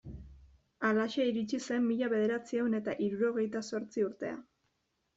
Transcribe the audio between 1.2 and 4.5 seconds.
iritsi zen mila bederatziehun eta hirurogeita zortzi urtea.